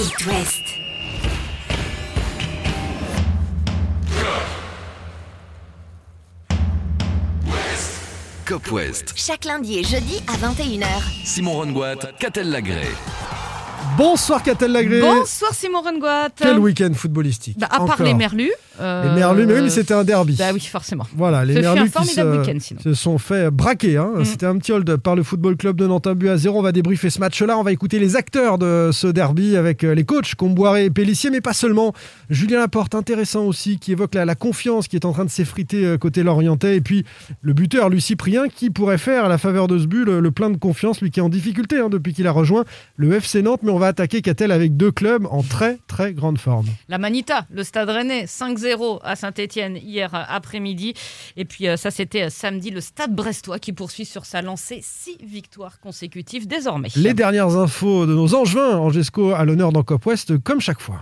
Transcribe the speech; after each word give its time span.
It 0.00 0.26
West. 0.28 0.62
Cop 8.46 8.70
West. 8.70 9.12
Chaque 9.16 9.44
lundi 9.44 9.80
et 9.80 9.82
jeudi 9.82 10.22
à 10.28 10.36
21h. 10.36 10.86
Simon 11.24 11.54
Rongoat, 11.54 11.96
Catel 12.20 12.48
Lagré. 12.50 12.86
Bonsoir 13.96 14.42
Catel 14.44 14.70
Lagré. 14.70 15.00
Bonsoir 15.00 15.52
Simon 15.52 15.82
Rengoat. 15.82 16.30
Quel 16.36 16.60
week-end 16.60 16.92
footballistique. 16.94 17.58
Bah, 17.58 17.66
à 17.68 17.78
part 17.78 17.94
Encore. 17.94 18.06
les 18.06 18.14
Merlus. 18.14 18.52
Euh, 18.80 19.08
Les 19.08 19.14
Merlus, 19.14 19.46
mais 19.46 19.54
oui, 19.54 19.60
mais 19.62 19.70
c'était 19.70 19.94
un 19.94 20.04
derby. 20.04 20.36
Bah 20.38 20.50
oui, 20.52 20.60
forcément. 20.60 21.06
Voilà, 21.16 21.44
les 21.44 21.54
Ce 21.54 21.60
Merlus 21.60 21.90
qui 21.90 22.06
se, 22.06 22.82
se 22.82 22.94
sont 22.94 23.18
fait 23.18 23.50
braquer. 23.50 23.96
hein. 23.96 24.10
Mm. 24.16 24.24
C'était 24.24 24.46
un 24.46 24.56
petit 24.58 24.72
hold 24.72 24.96
par 24.98 25.16
le 25.16 25.22
Football 25.22 25.56
Club 25.56 25.76
de 25.76 25.86
Nantes, 25.86 26.06
un 26.06 26.14
but 26.14 26.28
à 26.28 26.36
zéro. 26.36 26.58
On 26.58 26.62
va 26.62 26.72
débriefer 26.72 27.10
ce 27.10 27.18
match-là. 27.20 27.58
On 27.58 27.62
va 27.62 27.72
écouter 27.72 27.98
les 27.98 28.16
acteurs 28.16 28.58
de 28.58 28.90
ce 28.92 29.06
derby 29.06 29.56
avec 29.56 29.84
euh, 29.84 29.94
les 29.94 30.04
coachs 30.04 30.34
Comboiré 30.34 30.86
et 30.86 30.90
Pellissier, 30.90 31.30
mais 31.30 31.40
pas 31.40 31.52
seulement. 31.52 31.92
Julien 32.30 32.58
Laporte, 32.58 32.94
intéressant 32.94 33.44
aussi, 33.44 33.78
qui 33.78 33.92
évoque 33.92 34.14
la, 34.14 34.24
la 34.24 34.34
confiance 34.34 34.88
qui 34.88 34.96
est 34.96 35.04
en 35.04 35.12
train 35.12 35.24
de 35.24 35.30
s'effriter 35.30 35.84
euh, 35.84 35.98
côté 35.98 36.22
Lorientais. 36.22 36.76
Et 36.76 36.80
puis 36.80 37.04
le 37.40 37.52
buteur, 37.52 37.88
Lucie 37.88 38.16
Prien, 38.16 38.48
qui 38.48 38.70
pourrait 38.70 38.98
faire 38.98 39.24
à 39.24 39.28
la 39.28 39.38
faveur 39.38 39.66
de 39.68 39.78
ce 39.78 39.86
but 39.86 40.04
le, 40.04 40.20
le 40.20 40.30
plein 40.30 40.50
de 40.50 40.56
confiance, 40.56 41.00
lui 41.00 41.10
qui 41.10 41.20
est 41.20 41.22
en 41.22 41.28
difficulté 41.28 41.78
hein, 41.78 41.88
depuis 41.88 42.12
qu'il 42.12 42.26
a 42.26 42.32
rejoint 42.32 42.64
le 42.96 43.12
FC 43.14 43.42
Nantes. 43.42 43.60
Mais 43.62 43.70
on 43.70 43.78
va 43.78 43.88
attaquer 43.88 44.22
Catel 44.22 44.52
avec 44.52 44.76
deux 44.76 44.92
clubs 44.92 45.26
en 45.30 45.42
très 45.42 45.78
très 45.88 46.12
grande 46.12 46.38
forme. 46.38 46.66
La 46.88 46.98
Manita, 46.98 47.46
le 47.52 47.64
Stade 47.64 47.88
Rennais, 47.88 48.24
5-0 48.26 48.67
à 49.02 49.16
Saint-Etienne 49.16 49.76
hier 49.76 50.10
après-midi. 50.12 50.94
Et 51.36 51.44
puis 51.44 51.68
euh, 51.68 51.76
ça, 51.76 51.90
c'était 51.90 52.24
euh, 52.24 52.30
samedi, 52.30 52.70
le 52.70 52.80
Stade 52.80 53.14
Brestois 53.14 53.58
qui 53.58 53.72
poursuit 53.72 54.04
sur 54.04 54.24
sa 54.24 54.42
lancée. 54.42 54.80
Six 54.82 55.18
victoires 55.22 55.80
consécutives 55.80 56.46
désormais. 56.46 56.88
Les 56.96 57.14
dernières 57.14 57.56
infos 57.56 58.06
de 58.06 58.14
nos 58.14 58.34
angevins, 58.34 58.78
Angesco 58.78 59.32
à 59.32 59.44
l'honneur 59.44 59.72
dans 59.72 59.82
Cop 59.82 60.06
West, 60.06 60.38
comme 60.38 60.60
chaque 60.60 60.80
fois. 60.80 61.00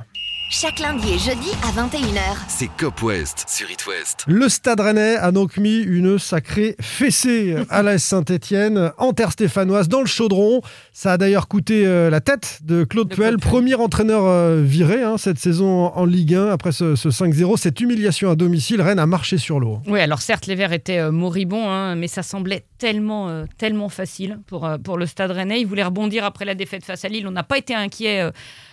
Chaque 0.48 0.78
lundi 0.78 1.08
et 1.12 1.18
jeudi 1.18 1.50
à 1.64 1.72
21h. 1.72 2.20
C'est 2.46 2.68
Cop 2.78 3.02
West 3.02 3.46
sur 3.48 3.68
It 3.68 3.84
West. 3.88 4.22
Le 4.28 4.48
Stade 4.48 4.78
Rennais 4.78 5.16
a 5.16 5.32
donc 5.32 5.56
mis 5.56 5.78
une 5.80 6.20
sacrée 6.20 6.76
fessée 6.80 7.56
à 7.68 7.82
la 7.82 7.98
Saint-Etienne, 7.98 8.92
en 8.96 9.12
terre 9.12 9.32
stéphanoise, 9.32 9.88
dans 9.88 10.00
le 10.00 10.06
chaudron. 10.06 10.60
Ça 10.92 11.12
a 11.14 11.16
d'ailleurs 11.18 11.48
coûté 11.48 11.84
euh, 11.84 12.10
la 12.10 12.20
tête 12.20 12.60
de 12.62 12.84
Claude 12.84 13.08
De 13.08 13.14
Puel, 13.16 13.38
premier 13.38 13.74
entraîneur 13.74 14.24
euh, 14.24 14.62
viré 14.64 15.02
hein, 15.02 15.18
cette 15.18 15.38
saison 15.40 15.86
en 15.86 16.04
Ligue 16.04 16.36
1. 16.36 16.48
Après 16.50 16.70
ce, 16.70 16.94
ce 16.94 17.08
5-0, 17.08 17.56
cette 17.56 17.80
humiliation 17.80 18.30
à 18.30 18.36
domicile, 18.36 18.80
Rennes 18.80 19.00
a 19.00 19.06
marché 19.06 19.38
sur 19.38 19.58
l'eau. 19.58 19.80
Oui, 19.88 19.98
alors 20.00 20.22
certes, 20.22 20.46
les 20.46 20.54
Verts 20.54 20.72
étaient 20.72 20.98
euh, 21.00 21.10
moribonds, 21.10 21.68
hein, 21.68 21.96
mais 21.96 22.06
ça 22.08 22.22
semblait 22.22 22.64
tellement, 22.78 23.28
euh, 23.28 23.46
tellement 23.58 23.88
facile 23.88 24.38
pour, 24.46 24.64
euh, 24.64 24.78
pour 24.78 24.96
le 24.96 25.06
Stade 25.06 25.32
Rennais. 25.32 25.60
Ils 25.60 25.66
voulaient 25.66 25.82
rebondir 25.82 26.24
après 26.24 26.44
la 26.44 26.54
défaite 26.54 26.84
face 26.84 27.04
à 27.04 27.08
Lille. 27.08 27.26
On 27.26 27.32
n'a 27.32 27.42
pas 27.42 27.58
été 27.58 27.74
inquiet 27.74 28.20
euh, 28.20 28.30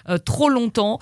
euh, 0.10 0.18
trop 0.18 0.50
longtemps. 0.50 1.00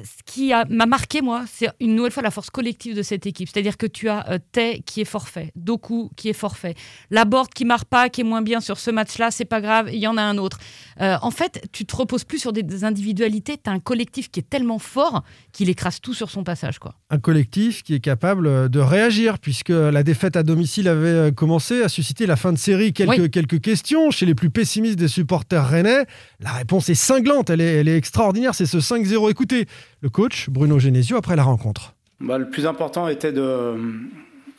Euh, 0.00 0.04
ce 0.04 0.22
qui 0.32 0.52
m'a 0.68 0.86
marqué, 0.86 1.22
moi, 1.22 1.44
c'est 1.52 1.68
une 1.80 1.94
nouvelle 1.94 2.12
fois 2.12 2.22
la 2.22 2.30
force 2.30 2.50
collective 2.50 2.94
de 2.96 3.02
cette 3.02 3.26
équipe. 3.26 3.48
C'est-à-dire 3.52 3.76
que 3.76 3.86
tu 3.86 4.08
as 4.08 4.28
euh, 4.30 4.38
Tay 4.52 4.82
qui 4.86 5.00
est 5.00 5.04
forfait, 5.04 5.52
Doku 5.56 6.10
qui 6.16 6.28
est 6.28 6.32
forfait, 6.34 6.74
Laborde 7.10 7.48
qui 7.54 7.64
marque 7.64 7.86
pas, 7.86 8.08
qui 8.08 8.20
est 8.22 8.24
moins 8.24 8.42
bien 8.42 8.60
sur 8.60 8.78
ce 8.78 8.90
match-là, 8.90 9.30
c'est 9.30 9.44
pas 9.44 9.60
grave, 9.60 9.88
il 9.92 9.98
y 9.98 10.06
en 10.06 10.16
a 10.16 10.22
un 10.22 10.38
autre. 10.38 10.58
Euh, 11.00 11.16
en 11.22 11.30
fait, 11.30 11.62
tu 11.72 11.84
te 11.86 11.94
reposes 11.96 12.24
plus 12.24 12.38
sur 12.38 12.52
des, 12.52 12.62
des 12.62 12.84
individualités, 12.84 13.56
tu 13.62 13.68
as 13.70 13.72
un 13.72 13.80
collectif 13.80 14.30
qui 14.30 14.40
est 14.40 14.48
tellement 14.48 14.78
fort 14.78 15.22
qu'il 15.52 15.68
écrase 15.68 16.00
tout 16.00 16.14
sur 16.14 16.30
son 16.30 16.44
passage. 16.44 16.78
quoi. 16.78 16.94
Un 17.10 17.18
collectif 17.18 17.82
qui 17.82 17.94
est 17.94 18.00
capable 18.00 18.46
euh, 18.46 18.68
de 18.68 18.78
réagir, 18.80 19.38
puisque 19.38 19.70
la 19.70 20.02
défaite 20.02 20.36
à 20.36 20.42
domicile 20.42 20.88
avait 20.88 21.08
euh, 21.08 21.30
commencé 21.30 21.82
à 21.82 21.88
susciter 21.88 22.26
la 22.26 22.36
fin 22.36 22.52
de 22.52 22.58
série. 22.58 22.92
Quelques, 22.92 23.10
Oui. 23.18 23.30
quelques 23.30 23.60
questions 23.60 24.10
chez 24.10 24.26
les 24.26 24.34
plus 24.34 24.50
pessimistes 24.50 24.98
des 24.98 25.08
supporters 25.08 25.68
rennais. 25.68 26.04
La 26.40 26.52
réponse 26.52 26.88
est 26.88 26.94
cinglante, 26.94 27.50
elle 27.50 27.60
est, 27.60 27.80
elle 27.80 27.88
est 27.88 27.96
extraordinaire, 27.96 28.54
c'est 28.54 28.66
ce 28.66 28.78
5-0. 28.78 29.30
Écoutez, 29.30 29.66
le 30.00 30.08
coach 30.08 30.48
Bruno 30.50 30.78
Genesio 30.78 31.16
après 31.16 31.36
la 31.36 31.42
rencontre. 31.42 31.94
Bah, 32.20 32.38
le 32.38 32.50
plus 32.50 32.66
important 32.66 33.08
était 33.08 33.32
de, 33.32 33.74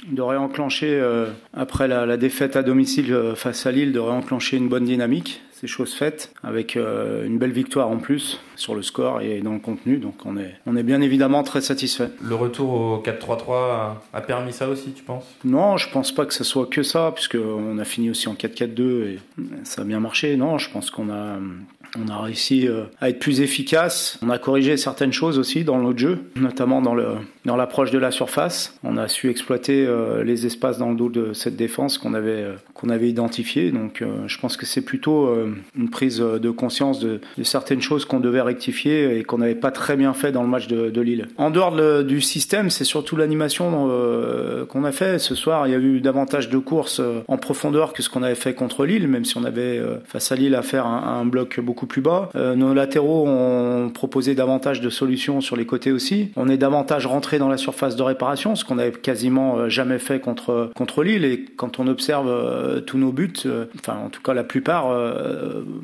de 0.10 0.22
réenclencher, 0.22 1.00
euh, 1.00 1.28
après 1.54 1.88
la, 1.88 2.06
la 2.06 2.18
défaite 2.18 2.56
à 2.56 2.64
domicile 2.64 3.14
euh, 3.14 3.36
face 3.36 3.66
à 3.66 3.72
Lille, 3.72 3.92
de 3.92 4.00
réenclencher 4.00 4.58
une 4.58 4.68
bonne 4.68 4.86
dynamique. 4.86 5.42
C'est 5.52 5.68
chose 5.68 5.94
faite, 5.94 6.34
avec 6.42 6.76
euh, 6.76 7.24
une 7.28 7.38
belle 7.38 7.52
victoire 7.52 7.88
en 7.88 7.98
plus 7.98 8.40
sur 8.56 8.74
le 8.74 8.82
score 8.82 9.22
et 9.22 9.42
dans 9.42 9.54
le 9.54 9.60
contenu. 9.60 9.98
Donc 9.98 10.26
on 10.26 10.36
est, 10.36 10.56
on 10.66 10.76
est 10.76 10.82
bien 10.82 11.02
évidemment 11.02 11.44
très 11.44 11.62
satisfait. 11.62 12.10
Le 12.20 12.34
retour 12.34 12.74
au 12.74 13.04
4-3-3 13.04 13.98
a, 14.12 14.22
permis 14.22 14.54
ça 14.54 14.70
aussi, 14.70 14.92
tu 14.94 15.04
penses? 15.04 15.26
Non, 15.46 15.78
je 15.78 15.88
pense 15.90 16.12
pas 16.12 16.26
que 16.26 16.34
ce 16.34 16.44
soit 16.44 16.66
que 16.66 16.82
ça, 16.82 17.12
puisqu'on 17.14 17.78
a 17.78 17.86
fini 17.86 18.10
aussi 18.10 18.28
en 18.28 18.34
4-4-2 18.34 18.82
et 19.04 19.20
ça 19.64 19.84
a 19.84 19.86
bien 19.86 20.00
marché. 20.00 20.36
Non, 20.36 20.58
je 20.58 20.72
pense 20.72 20.90
qu'on 20.90 21.12
a, 21.12 21.38
on 21.98 22.08
a 22.08 22.20
réussi 22.20 22.68
euh, 22.68 22.84
à 23.02 23.10
être 23.10 23.20
plus 23.20 23.42
efficace. 23.42 24.18
On 24.22 24.30
a 24.30 24.38
corrigé 24.38 24.78
certaines 24.78 25.12
choses 25.12 25.38
aussi 25.38 25.64
dans 25.64 25.80
notre 25.82 26.00
jeu, 26.00 26.20
notamment 26.36 26.82
dans 26.82 26.96
l'approche 27.56 27.92
de 27.92 27.98
la 27.98 28.12
surface. 28.12 28.78
On 28.84 28.98
a 28.98 29.08
su 29.08 29.30
exploiter 29.30 29.86
euh, 29.86 30.24
les 30.24 30.46
espaces 30.46 30.78
dans 30.78 30.90
le 30.90 30.96
dos 30.96 31.10
de 31.10 31.34
cette 31.34 31.58
défense 31.58 31.98
qu'on 31.98 32.14
avait 32.14 32.44
euh, 32.44 32.54
qu'on 32.74 32.90
avait 32.90 33.10
identifié. 33.10 33.72
Donc, 33.72 34.04
je 34.26 34.38
pense 34.40 34.58
que 34.58 34.66
c'est 34.66 34.82
plutôt 34.82 35.30
une 35.78 35.92
prise 35.92 36.18
de 36.18 36.50
conscience 36.50 37.00
de, 37.00 37.22
certaines 37.44 37.82
choses 37.82 38.06
qu'on 38.06 38.20
devait 38.20 38.42
rectifier 38.42 39.20
et 39.20 39.24
qu'on 39.24 39.38
n'avait 39.38 39.54
pas 39.54 39.70
très 39.70 39.96
bien 39.96 40.14
fait 40.14 40.32
dans 40.32 40.42
le 40.42 40.48
match 40.48 40.68
de, 40.68 41.02
Lille. 41.02 41.28
En 41.38 41.52
dehors 41.52 41.76
de- 41.76 42.02
du 42.02 42.22
système, 42.22 42.72
c'est 42.72 42.84
surtout 42.84 43.18
l'animation 43.18 43.88
qu'on 44.68 44.84
a 44.84 44.92
fait 44.92 45.20
ce 45.20 45.36
soir. 45.36 45.68
Il 45.68 45.74
y 45.74 45.76
a 45.76 45.80
eu 45.80 46.02
davantage 46.02 46.50
de 46.50 46.58
courses 46.58 47.02
en 47.28 47.38
profondeur 47.38 47.94
que 47.94 48.02
ce 48.02 48.10
qu'on 48.10 48.24
avait 48.24 48.34
fait 48.34 48.56
contre 48.56 48.84
Lille, 48.88 49.08
même 49.08 49.26
si 49.26 49.38
on 49.38 49.44
avait 49.44 49.80
face 50.06 50.32
à 50.32 50.36
Lille 50.36 50.56
à 50.56 50.64
faire 50.64 50.88
un, 50.88 51.20
un 51.22 51.26
bloc 51.26 51.60
beaucoup 51.60 51.81
plus 51.86 52.02
bas. 52.02 52.30
Euh, 52.36 52.56
nos 52.56 52.74
latéraux 52.74 53.28
ont 53.28 53.90
proposé 53.90 54.36
davantage 54.36 54.82
de 54.82 54.90
solutions 54.90 55.42
sur 55.42 55.56
les 55.56 55.66
côtés 55.66 55.92
aussi. 55.92 56.32
On 56.36 56.48
est 56.50 56.58
davantage 56.58 57.06
rentré 57.06 57.40
dans 57.40 57.50
la 57.50 57.58
surface 57.58 57.96
de 57.96 58.04
réparation, 58.04 58.56
ce 58.56 58.66
qu'on 58.66 58.78
avait 58.78 58.92
quasiment 58.92 59.58
euh, 59.58 59.70
jamais 59.70 60.00
fait 60.00 60.20
contre 60.20 60.72
contre 60.76 61.04
Lille. 61.04 61.26
Et 61.26 61.46
quand 61.56 61.80
on 61.80 61.88
observe 61.88 62.28
euh, 62.28 62.82
tous 62.82 62.98
nos 62.98 63.12
buts, 63.12 63.34
enfin 63.76 63.98
en 64.06 64.10
tout 64.10 64.22
cas 64.22 64.34
la 64.34 64.44
plupart 64.44 64.92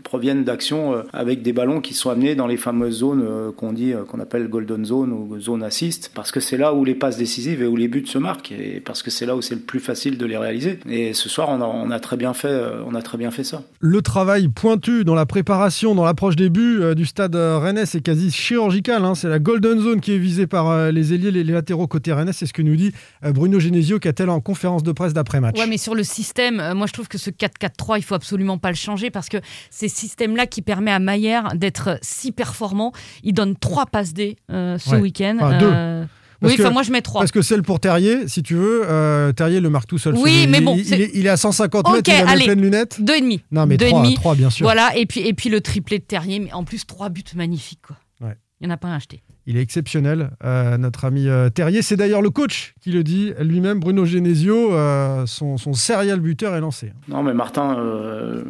proviennent 0.03 0.43
d'actions 0.43 1.03
avec 1.13 1.41
des 1.41 1.53
ballons 1.53 1.81
qui 1.81 1.93
sont 1.93 2.09
amenés 2.09 2.35
dans 2.35 2.47
les 2.47 2.57
fameuses 2.57 2.97
zones 2.97 3.53
qu'on 3.55 3.73
dit 3.73 3.93
qu'on 4.07 4.19
appelle 4.19 4.47
golden 4.47 4.85
zone 4.85 5.11
ou 5.11 5.39
zone 5.39 5.63
assist, 5.63 6.11
parce 6.13 6.31
que 6.31 6.39
c'est 6.39 6.57
là 6.57 6.73
où 6.73 6.85
les 6.85 6.95
passes 6.95 7.17
décisives 7.17 7.61
et 7.61 7.67
où 7.67 7.75
les 7.75 7.87
buts 7.87 8.05
se 8.05 8.17
marquent, 8.17 8.51
et 8.51 8.81
parce 8.83 9.03
que 9.03 9.11
c'est 9.11 9.25
là 9.25 9.35
où 9.35 9.41
c'est 9.41 9.55
le 9.55 9.61
plus 9.61 9.79
facile 9.79 10.17
de 10.17 10.25
les 10.25 10.37
réaliser. 10.37 10.79
Et 10.89 11.13
ce 11.13 11.29
soir, 11.29 11.49
on 11.49 11.91
a, 11.91 11.99
très 11.99 12.17
bien 12.17 12.33
fait, 12.33 12.61
on 12.85 12.95
a 12.95 13.01
très 13.01 13.17
bien 13.17 13.31
fait 13.31 13.43
ça. 13.43 13.63
Le 13.79 14.01
travail 14.01 14.47
pointu 14.47 15.03
dans 15.03 15.15
la 15.15 15.25
préparation, 15.25 15.86
dans 15.95 16.05
l'approche 16.05 16.35
des 16.35 16.49
buts 16.49 16.79
euh, 16.81 16.93
du 16.95 17.05
stade 17.05 17.35
euh, 17.35 17.57
rennais, 17.57 17.85
c'est 17.85 18.01
quasi 18.01 18.31
chirurgical. 18.31 19.03
hein. 19.05 19.15
C'est 19.15 19.27
la 19.29 19.39
golden 19.39 19.79
zone 19.79 20.01
qui 20.01 20.13
est 20.13 20.17
visée 20.17 20.47
par 20.47 20.69
euh, 20.69 20.91
les 20.91 21.13
ailiers, 21.13 21.31
les, 21.31 21.43
les 21.43 21.53
latéraux 21.53 21.87
côté 21.87 22.13
rennais. 22.13 22.33
C'est 22.33 22.45
ce 22.45 22.53
que 22.53 22.61
nous 22.61 22.75
dit 22.75 22.91
Bruno 23.23 23.59
Genesio, 23.59 23.99
qu'a-t-elle 23.99 24.29
en 24.29 24.39
conférence 24.39 24.83
de 24.83 24.91
presse 24.91 25.13
d'après-match. 25.13 25.57
Ouais, 25.59 25.67
mais 25.67 25.77
sur 25.77 25.95
le 25.95 26.03
système, 26.03 26.73
moi 26.75 26.87
je 26.87 26.93
trouve 26.93 27.07
que 27.07 27.17
ce 27.17 27.29
4-4-3, 27.29 27.97
il 27.97 28.03
faut 28.03 28.15
absolument 28.15 28.57
pas 28.57 28.69
le 28.69 28.75
changer 28.75 29.09
parce 29.11 29.29
que 29.29 29.37
c'est 29.69 29.87
ce 29.89 29.95
système-là 29.97 30.45
qui 30.47 30.61
permet 30.61 30.91
à 30.91 30.99
Maillère 30.99 31.49
d'être 31.55 31.97
si 32.01 32.31
performant. 32.31 32.91
Il 33.23 33.33
donne 33.33 33.55
trois 33.55 33.85
passes 33.85 34.13
D 34.13 34.37
ce 34.49 34.89
Ouais. 34.91 34.99
week-end. 35.01 35.37
Enfin, 35.39 35.57
deux. 35.57 36.07
Parce 36.39 36.51
Oui, 36.53 36.57
que- 36.57 36.63
enfin 36.63 36.71
moi 36.71 36.83
je 36.83 36.91
mets 36.91 37.01
trois. 37.01 37.21
Parce 37.21 37.31
que 37.31 37.41
celle 37.41 37.63
pour 37.63 37.79
Terrier, 37.79 38.27
si 38.27 38.43
tu 38.43 38.53
veux, 38.55 38.81
euh, 38.85 39.31
Terrier 39.31 39.59
le 39.59 39.69
marque 39.69 39.87
tout 39.87 39.97
seul. 39.97 40.15
Oui, 40.15 40.41
Il- 40.43 40.49
mais 40.49 40.61
bon, 40.61 40.75
il, 40.77 40.93
est, 41.01 41.11
il 41.13 41.25
est 41.25 41.29
à 41.29 41.37
150 41.37 41.87
Ok, 41.87 41.95
mètres, 41.95 42.09
il 42.09 42.13
a 42.13 42.29
allez. 42.29 42.39
les 42.41 42.45
pleines 42.45 42.61
lunettes. 42.61 43.01
Deux 43.01 43.15
et 43.15 43.21
demi. 43.21 43.41
Non, 43.51 43.65
mais 43.65 43.77
Deux 43.77 43.85
et 43.85 43.89
trois, 43.89 44.01
demi. 44.03 44.13
trois, 44.15 44.35
bien 44.35 44.49
sûr. 44.49 44.63
Voilà, 44.65 44.95
et 44.95 45.05
puis, 45.05 45.21
et 45.21 45.33
puis 45.33 45.49
le 45.49 45.61
triplé 45.61 45.99
de 45.99 46.03
Terrier, 46.03 46.39
mais 46.39 46.53
en 46.53 46.63
plus 46.63 46.85
trois 46.85 47.09
buts 47.09 47.23
magnifiques. 47.35 47.81
Quoi. 47.87 47.97
Ouais. 48.21 48.35
Il 48.61 48.67
n'y 48.67 48.71
en 48.71 48.75
a 48.75 48.77
pas 48.77 48.87
un 48.87 48.95
acheté. 48.95 49.21
Il 49.49 49.55
est 49.55 49.61
exceptionnel, 49.61 50.31
euh, 50.43 50.77
notre 50.77 51.05
ami 51.05 51.27
euh, 51.29 51.49
Terrier. 51.49 51.81
C'est 51.81 51.95
d'ailleurs 51.95 52.21
le 52.21 52.29
coach 52.29 52.73
qui 52.81 52.91
le 52.91 53.01
dit 53.03 53.31
lui-même, 53.39 53.79
Bruno 53.79 54.03
Genesio. 54.03 54.73
euh, 54.73 55.25
son, 55.25 55.55
son 55.57 55.71
serial 55.73 56.19
buteur 56.19 56.53
est 56.53 56.59
lancé. 56.59 56.91
Non, 57.07 57.23
mais 57.23 57.33
Martin, 57.33 57.77
euh, 57.79 58.43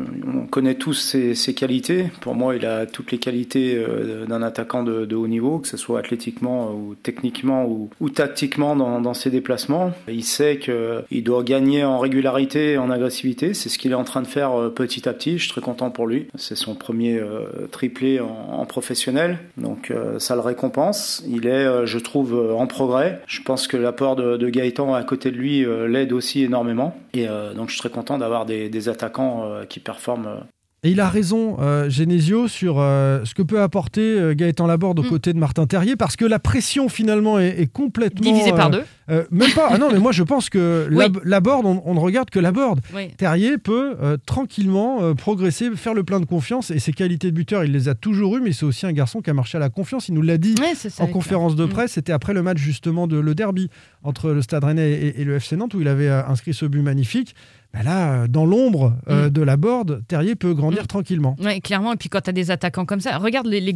connaît 0.47 0.75
tous 0.75 0.93
ses, 0.93 1.35
qualités. 1.53 2.09
Pour 2.21 2.35
moi, 2.35 2.55
il 2.55 2.65
a 2.65 2.85
toutes 2.85 3.11
les 3.11 3.17
qualités 3.17 3.75
euh, 3.75 4.25
d'un 4.25 4.41
attaquant 4.41 4.83
de, 4.83 5.15
haut 5.15 5.27
niveau, 5.27 5.59
que 5.59 5.67
ce 5.67 5.77
soit 5.77 5.99
athlétiquement 5.99 6.71
ou 6.71 6.95
techniquement 6.95 7.65
ou, 7.65 8.09
tactiquement 8.09 8.75
dans, 8.75 9.13
ses 9.13 9.29
déplacements. 9.29 9.91
Il 10.07 10.23
sait 10.23 10.59
qu'il 10.59 11.23
doit 11.23 11.43
gagner 11.43 11.83
en 11.83 11.99
régularité 11.99 12.73
et 12.73 12.77
en 12.77 12.89
agressivité. 12.89 13.53
C'est 13.53 13.69
ce 13.69 13.77
qu'il 13.77 13.91
est 13.91 13.95
en 13.95 14.03
train 14.03 14.21
de 14.21 14.27
faire 14.27 14.53
euh, 14.53 14.69
petit 14.69 15.07
à 15.07 15.13
petit. 15.13 15.37
Je 15.37 15.43
suis 15.43 15.51
très 15.51 15.61
content 15.61 15.89
pour 15.89 16.07
lui. 16.07 16.27
C'est 16.35 16.55
son 16.55 16.75
premier 16.75 17.17
euh, 17.19 17.67
triplé 17.71 18.19
en, 18.19 18.65
professionnel, 18.65 19.39
donc 19.57 19.91
euh, 19.91 20.19
ça 20.19 20.35
le 20.35 20.41
récompense. 20.41 21.23
Il 21.27 21.47
est, 21.47 21.65
euh, 21.65 21.85
je 21.85 21.99
trouve, 21.99 22.35
euh, 22.35 22.53
en 22.53 22.67
progrès. 22.67 23.21
Je 23.27 23.41
pense 23.41 23.67
que 23.67 23.77
l'apport 23.77 24.15
de, 24.15 24.49
Gaëtan 24.49 24.93
à 24.93 25.03
côté 25.03 25.31
de 25.31 25.37
lui 25.37 25.65
euh, 25.65 25.87
l'aide 25.87 26.13
aussi 26.13 26.43
énormément. 26.43 26.95
Et 27.17 27.27
euh, 27.27 27.53
donc 27.53 27.69
je 27.69 27.73
suis 27.73 27.79
très 27.79 27.89
content 27.89 28.17
d'avoir 28.19 28.45
des, 28.45 28.89
attaquants 28.89 29.43
euh, 29.43 29.65
qui 29.65 29.79
performent 29.79 30.27
euh, 30.27 30.36
Et 30.83 30.91
il 30.91 30.99
a 30.99 31.09
raison, 31.09 31.57
euh, 31.59 31.89
Genesio, 31.89 32.47
sur 32.47 32.75
euh, 32.79 33.21
ce 33.25 33.33
que 33.33 33.41
peut 33.41 33.61
apporter 33.61 34.01
euh, 34.01 34.35
Gaëtan 34.35 34.67
Laborde 34.67 34.99
aux 34.99 35.03
Mm. 35.03 35.09
côtés 35.09 35.33
de 35.33 35.39
Martin 35.39 35.65
Terrier, 35.65 35.95
parce 35.95 36.15
que 36.15 36.23
la 36.23 36.37
pression 36.37 36.87
finalement 36.87 37.39
est, 37.39 37.59
est 37.61 37.65
complètement. 37.65 38.21
Divisé 38.31 38.51
par 38.51 38.69
deux. 38.69 38.83
même 39.31 39.51
pas. 39.55 39.69
Ah 39.71 39.79
non, 39.79 39.89
mais 39.91 39.97
moi 39.97 40.11
je 40.11 40.21
pense 40.21 40.49
que 40.51 40.87
Oui. 40.91 41.05
Laborde, 41.23 41.65
on, 41.65 41.81
on 41.83 41.95
ne 41.95 41.99
regarde 41.99 42.29
que 42.29 42.37
Laborde. 42.39 42.79
Oui. 42.95 43.07
Terrier 43.17 43.57
peut 43.57 43.97
tranquillement 44.27 45.15
progresser, 45.15 45.71
faire 45.75 45.95
le 45.95 46.03
plein 46.03 46.19
de 46.19 46.25
confiance, 46.25 46.69
et 46.69 46.77
ses 46.77 46.93
qualités 46.93 47.31
de 47.31 47.35
buteur, 47.35 47.63
il 47.63 47.71
les 47.71 47.89
a 47.89 47.95
toujours 47.95 48.37
eues, 48.37 48.41
mais 48.41 48.51
c'est 48.51 48.65
aussi 48.65 48.85
un 48.85 48.93
garçon 48.93 49.21
qui 49.21 49.31
a 49.31 49.33
marché 49.33 49.57
à 49.57 49.59
la 49.59 49.69
confiance. 49.69 50.09
Il 50.09 50.13
nous 50.13 50.21
l'a 50.21 50.37
dit 50.37 50.53
Ouais, 50.59 50.73
c'est 50.75 50.91
ça, 50.91 51.03
en 51.03 51.07
conférence 51.07 51.55
de 51.55 51.65
Mm. 51.65 51.69
presse, 51.69 51.91
c'était 51.93 52.13
après 52.13 52.33
le 52.35 52.43
match 52.43 52.59
justement 52.59 53.07
de 53.07 53.17
le 53.17 53.33
derby 53.33 53.69
entre 54.03 54.29
le 54.29 54.43
Stade 54.43 54.63
Rennais 54.63 54.91
et, 54.91 55.21
et 55.21 55.23
le 55.23 55.35
FC 55.37 55.55
Nantes 55.57 55.73
où 55.73 55.81
il 55.81 55.87
avait 55.87 56.07
inscrit 56.09 56.53
ce 56.53 56.67
but 56.67 56.83
magnifique. 56.83 57.33
Ben 57.73 57.83
là, 57.83 58.13
euh, 58.23 58.27
dans 58.27 58.45
l'ombre 58.45 58.95
euh, 59.09 59.27
Mm. 59.27 59.29
de 59.29 59.41
la 59.41 59.57
Borde, 59.57 60.03
Terrier 60.07 60.35
peut 60.35 60.53
grandir 60.53 60.83
Mm. 60.83 60.87
tranquillement. 60.87 61.35
Ouais, 61.39 61.59
clairement. 61.59 61.93
Et 61.93 61.97
puis 61.97 62.09
quand 62.09 62.21
tu 62.21 62.29
as 62.29 62.33
des 62.33 62.49
attaquants 62.51 62.85
comme 62.85 63.01
ça, 63.01 63.17
regarde 63.17 63.47
les, 63.47 63.59
les 63.61 63.73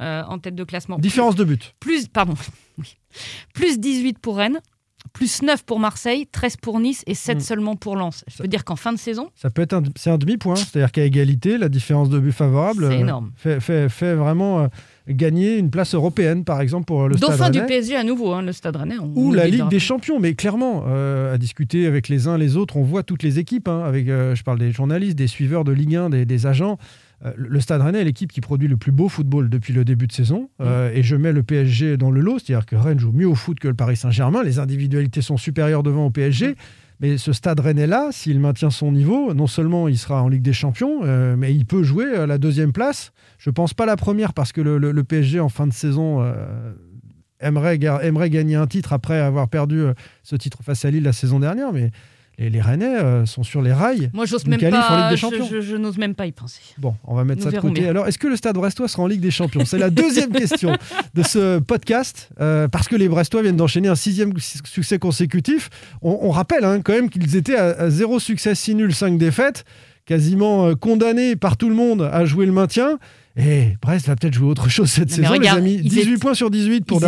euh, 0.00 0.22
en 0.26 0.38
tête 0.38 0.54
de 0.54 0.64
classement. 0.64 0.98
Différence 0.98 1.34
de 1.36 1.44
but. 1.44 1.74
Plus, 1.80 2.08
pardon, 2.08 2.34
oui. 2.78 2.96
plus 3.54 3.78
18 3.78 4.18
pour 4.18 4.36
Rennes, 4.36 4.60
plus 5.12 5.42
9 5.42 5.64
pour 5.64 5.78
Marseille, 5.80 6.26
13 6.30 6.56
pour 6.56 6.80
Nice 6.80 7.02
et 7.06 7.14
7 7.14 7.38
Mm. 7.38 7.40
seulement 7.40 7.76
pour 7.76 7.96
Lens. 7.96 8.24
Je 8.28 8.38
peux 8.42 8.48
dire 8.48 8.64
qu'en 8.64 8.76
fin 8.76 8.92
de 8.92 8.98
saison, 8.98 9.30
Ça 9.34 9.50
peut 9.50 9.62
être 9.62 9.72
un, 9.74 9.82
c'est 9.96 10.10
un 10.10 10.18
demi-point, 10.18 10.56
c'est-à-dire 10.56 10.92
qu'à 10.92 11.04
égalité, 11.04 11.58
la 11.58 11.68
différence 11.68 12.08
de 12.08 12.18
but 12.18 12.32
favorable 12.32 12.86
C'est 12.88 12.96
euh, 12.96 13.00
énorme. 13.00 13.32
fait, 13.36 13.60
fait- 13.60 13.88
fait 13.88 14.14
vraiment 14.14 14.60
euh, 14.60 14.68
gagner 15.08 15.56
une 15.58 15.70
place 15.70 15.94
européenne, 15.94 16.44
par 16.44 16.60
exemple 16.60 16.84
pour 16.84 17.08
le 17.08 17.16
Stade 17.16 17.30
dauphin 17.30 17.50
du 17.50 17.58
Rennais. 17.58 17.68
PSG 17.68 17.96
à 17.96 18.04
nouveau, 18.04 18.32
hein, 18.32 18.42
le 18.42 18.52
Stade 18.52 18.76
Rennais. 18.76 18.98
on- 19.00 19.12
ou 19.16 19.32
la 19.32 19.46
Ligue 19.48 19.68
des. 19.68 19.80
Champions. 19.80 20.20
Mais 20.20 20.34
clairement, 20.34 20.84
euh, 20.86 21.34
à 21.34 21.38
discuter 21.38 21.86
avec 21.86 22.08
les 22.08 22.28
uns 22.28 22.36
les 22.38 22.56
autres, 22.56 22.76
on 22.76 22.82
voit 22.84 23.02
toutes 23.02 23.22
les 23.22 23.38
équipes. 23.38 23.68
hein, 23.68 23.82
avec, 23.84 24.08
euh, 24.08 24.34
je 24.34 24.42
parle 24.44 24.58
des 24.58 24.70
journalistes, 24.72 25.16
des 25.16 25.26
suiveurs 25.26 25.64
de 25.64 25.72
Ligue 25.72 25.96
1, 25.96 26.10
des, 26.10 26.24
des 26.26 26.46
agents. 26.46 26.78
Euh, 27.24 27.32
le 27.36 27.60
Stade 27.60 27.82
Rennais 27.82 28.00
est 28.00 28.04
l'équipe 28.04 28.32
qui 28.32 28.40
produit 28.40 28.68
le 28.68 28.76
plus 28.76 28.92
beau 28.92 29.08
football 29.08 29.48
depuis 29.50 29.72
le 29.74 29.84
début 29.84 30.06
de 30.06 30.12
saison. 30.12 30.48
Euh, 30.60 30.90
et 30.94 31.02
je 31.02 31.16
mets 31.16 31.32
le 31.32 31.42
PSG 31.42 31.96
dans 31.96 32.10
le 32.10 32.20
lot, 32.20 32.38
c'est-à-dire 32.38 32.66
que 32.66 32.76
Rennes 32.76 32.98
joue 32.98 33.12
mieux 33.12 33.28
au 33.28 33.34
foot 33.34 33.58
que 33.60 33.68
le 33.68 33.74
Paris 33.74 33.96
Saint-Germain. 33.96 34.42
Les 34.42 34.58
individualités 34.58 35.20
sont 35.22 35.36
supérieures 35.36 35.82
devant 35.82 36.06
au 36.06 36.10
PSG. 36.10 36.54
Mais 37.02 37.16
ce 37.16 37.32
Stade 37.32 37.60
Rennais-là, 37.60 38.08
s'il 38.12 38.40
maintient 38.40 38.68
son 38.70 38.92
niveau, 38.92 39.32
non 39.32 39.46
seulement 39.46 39.88
il 39.88 39.96
sera 39.96 40.22
en 40.22 40.28
Ligue 40.28 40.42
des 40.42 40.52
Champions, 40.52 41.00
euh, 41.04 41.34
mais 41.36 41.54
il 41.54 41.64
peut 41.64 41.82
jouer 41.82 42.14
à 42.14 42.26
la 42.26 42.36
deuxième 42.36 42.72
place. 42.72 43.12
Je 43.38 43.48
pense 43.48 43.72
pas 43.72 43.86
la 43.86 43.96
première 43.96 44.34
parce 44.34 44.52
que 44.52 44.60
le, 44.60 44.76
le- 44.76 44.92
le 44.92 45.04
PSG 45.04 45.40
en 45.40 45.48
fin 45.48 45.66
de 45.66 45.72
saison 45.72 46.20
euh, 46.22 46.34
aimerait, 47.40 47.78
aimerait 48.02 48.28
gagner 48.30 48.56
un 48.56 48.66
titre 48.66 48.92
après 48.92 49.18
avoir 49.18 49.48
perdu 49.48 49.82
ce 50.22 50.36
titre 50.36 50.58
face 50.62 50.84
à 50.84 50.90
Lille 50.90 51.02
la 51.04 51.12
saison 51.14 51.40
dernière. 51.40 51.72
Mais 51.72 51.90
les, 52.40 52.50
les 52.50 52.60
Rennais 52.60 52.96
euh, 52.96 53.26
sont 53.26 53.42
sur 53.44 53.62
les 53.62 53.72
rails. 53.72 54.10
Moi, 54.14 54.24
j'ose 54.26 54.46
même 54.46 54.58
pas. 54.58 55.10
Je, 55.12 55.16
Champions. 55.16 55.46
je- 55.48 55.60
je 55.60 55.76
n'ose 55.76 55.98
même 55.98 56.14
pas 56.14 56.26
y 56.26 56.32
penser. 56.32 56.60
Bon, 56.78 56.94
on 57.04 57.14
va 57.14 57.22
mettre 57.24 57.44
Nous 57.44 57.50
ça 57.50 57.56
de 57.56 57.60
côté. 57.60 57.80
bien. 57.82 57.90
Alors, 57.90 58.08
est-ce 58.08 58.18
que 58.18 58.26
le 58.26 58.36
Stade 58.36 58.56
Brestois 58.56 58.88
sera 58.88 59.02
en 59.02 59.06
Ligue 59.06 59.20
des 59.20 59.30
Champions? 59.30 59.64
C'est 59.64 59.78
la 59.78 59.90
deuxième 59.90 60.30
question 60.32 60.76
de 61.14 61.22
ce 61.22 61.58
podcast, 61.58 62.30
euh, 62.40 62.66
parce 62.66 62.88
que 62.88 62.96
les 62.96 63.08
Brestois 63.08 63.42
viennent 63.42 63.56
d'enchaîner 63.56 63.88
un 63.88 63.94
sixième 63.94 64.36
su- 64.38 64.58
succès 64.64 64.98
consécutif. 64.98 65.68
On, 66.02 66.18
on 66.22 66.30
rappelle 66.30 66.64
hein, 66.64 66.80
quand 66.82 66.92
même 66.94 67.10
qu'ils 67.10 67.36
étaient 67.36 67.56
à, 67.56 67.66
à 67.78 67.90
zéro 67.90 68.18
succès, 68.18 68.54
6 68.54 68.74
nuls, 68.74 68.94
5 68.94 69.18
défaites, 69.18 69.64
quasiment 70.06 70.66
euh, 70.68 70.74
condamnés 70.74 71.36
par 71.36 71.56
tout 71.56 71.68
le 71.68 71.74
monde 71.74 72.02
à 72.10 72.24
jouer 72.24 72.46
le 72.46 72.52
maintien. 72.52 72.98
Et 73.36 73.76
Brest 73.80 74.06
va 74.08 74.16
peut-être 74.16 74.34
jouer 74.34 74.48
autre 74.48 74.68
chose 74.68 74.90
cette 74.90 75.10
Non, 75.10 75.16
saison, 75.16 75.28
regarde, 75.32 75.58
les 75.58 75.64
amis. 75.72 75.74
ils 75.84 75.88
18 75.90 76.00
étaient- 76.00 76.18
points 76.18 76.34
sur 76.34 76.50
18 76.50 76.84
pour 76.84 76.98
c'est 77.00 77.06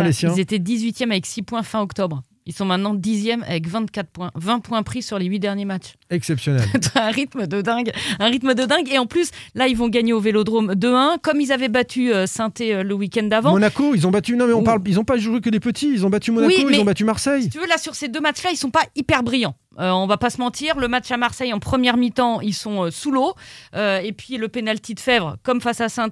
et 0.00 0.04
les 0.04 0.12
siens. 0.12 0.32
Ils 0.36 0.40
étaient 0.40 0.58
18e 0.58 1.10
avec 1.10 1.24
6 1.24 1.42
points 1.42 1.62
fin 1.62 1.80
octobre. 1.80 2.22
Ils 2.44 2.52
sont 2.52 2.64
maintenant 2.64 2.94
10e 2.94 3.42
avec 3.42 3.68
24 3.68 4.08
points. 4.08 4.30
20 4.34 4.60
points 4.60 4.82
pris 4.82 5.02
sur 5.02 5.18
les 5.18 5.26
8 5.26 5.38
derniers 5.38 5.64
matchs. 5.64 5.94
Exceptionnel. 6.10 6.62
un 6.96 7.10
rythme 7.10 7.46
de 7.46 7.62
dingue. 7.62 7.92
Un 8.18 8.26
rythme 8.26 8.54
de 8.54 8.64
dingue. 8.64 8.88
Et 8.90 8.98
en 8.98 9.06
plus, 9.06 9.30
là, 9.54 9.68
ils 9.68 9.76
vont 9.76 9.88
gagner 9.88 10.12
au 10.12 10.20
Vélodrome 10.20 10.72
2-1. 10.72 11.18
Comme 11.22 11.40
ils 11.40 11.52
avaient 11.52 11.68
battu 11.68 12.12
euh, 12.12 12.26
Saint-Étienne 12.26 12.78
euh, 12.78 12.82
le 12.82 12.94
week-end 12.94 13.22
d'avant. 13.24 13.52
Monaco, 13.52 13.94
ils 13.94 14.06
ont 14.06 14.10
battu. 14.10 14.36
Non, 14.36 14.46
mais 14.46 14.52
on 14.52 14.60
Ouh. 14.60 14.64
parle. 14.64 14.82
Ils 14.86 14.96
n'ont 14.96 15.04
pas 15.04 15.18
joué 15.18 15.40
que 15.40 15.50
des 15.50 15.60
petits. 15.60 15.90
Ils 15.92 16.04
ont 16.04 16.10
battu 16.10 16.32
Monaco, 16.32 16.52
Oui, 16.52 16.64
mais- 16.68 16.76
ils 16.76 16.80
ont 16.80 16.84
battu 16.84 17.04
Marseille. 17.04 17.44
Si 17.44 17.50
tu 17.50 17.58
veux, 17.58 17.66
là, 17.68 17.78
sur 17.78 17.94
ces 17.94 18.08
deux 18.08 18.20
matchs-là, 18.20 18.50
ils 18.52 18.56
sont 18.56 18.70
pas 18.70 18.84
hyper 18.96 19.22
brillants. 19.22 19.54
Euh, 19.78 19.90
on 19.90 20.06
va 20.06 20.16
pas 20.16 20.30
se 20.30 20.38
mentir. 20.38 20.76
Le 20.78 20.88
match 20.88 21.10
à 21.10 21.16
Marseille, 21.16 21.52
en 21.52 21.58
première 21.58 21.96
mi-temps, 21.96 22.40
ils 22.40 22.54
sont 22.54 22.84
euh, 22.84 22.90
sous 22.90 23.10
l'eau. 23.10 23.34
Euh, 23.74 24.00
et 24.00 24.12
puis, 24.12 24.36
le 24.36 24.48
pénalty 24.48 24.94
de 24.94 25.00
Fèvre, 25.00 25.36
comme 25.42 25.60
face 25.60 25.80
à 25.80 25.88
saint 25.88 26.10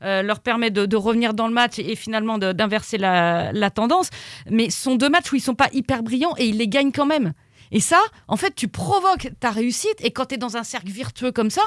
leur 0.00 0.40
permet 0.40 0.70
de, 0.70 0.96
revenir 0.96 1.32
dans 1.32 1.46
le 1.46 1.54
match 1.54 1.78
et, 1.78 1.94
finalement 1.94 2.38
d'inverser 2.38 2.98
la, 2.98 3.52
la 3.52 3.70
tendance. 3.70 4.10
Mais 4.50 4.70
ce 4.70 4.82
sont 4.82 4.96
deux 4.96 5.08
matchs 5.08 5.32
où 5.32 5.36
ils 5.36 5.40
sont 5.40 5.54
pas 5.54 5.68
hyper 5.72 6.02
brillants 6.02 6.34
et 6.36 6.46
ils 6.46 6.58
les 6.58 6.68
gagnent 6.68 6.92
quand 6.92 7.06
même. 7.06 7.32
Et 7.70 7.80
ça, 7.80 8.00
en 8.26 8.36
fait, 8.36 8.54
tu 8.54 8.68
provoques 8.68 9.30
ta 9.40 9.50
réussite. 9.50 9.96
Et 10.00 10.10
quand 10.10 10.26
tu 10.26 10.34
es 10.34 10.38
dans 10.38 10.56
un 10.56 10.64
cercle 10.64 10.90
vertueux 10.90 11.32
comme 11.32 11.50
ça, 11.50 11.62